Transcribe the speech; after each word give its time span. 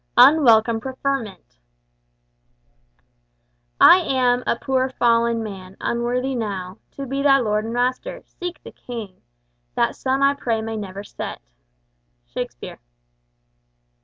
UNWELCOME 0.17 0.79
PREFERMENT 0.79 1.59
"I 3.79 3.97
am 3.97 4.43
a 4.47 4.55
poor 4.55 4.89
fallen 4.89 5.43
man, 5.43 5.77
unworthy 5.79 6.33
now 6.33 6.79
To 6.93 7.05
be 7.05 7.21
thy 7.21 7.37
lord 7.37 7.65
and 7.65 7.73
master. 7.75 8.23
Seek 8.25 8.63
the 8.63 8.71
king! 8.71 9.21
That 9.75 9.95
sun 9.95 10.23
I 10.23 10.33
pray 10.33 10.59
may 10.63 10.75
never 10.75 11.03
set." 11.03 11.39
Shakespeare. 12.25 12.79